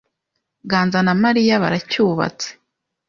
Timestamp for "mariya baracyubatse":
1.23-2.49